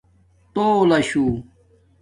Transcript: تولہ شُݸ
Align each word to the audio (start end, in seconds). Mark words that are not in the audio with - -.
تولہ 0.53 0.99
شُݸ 1.09 1.23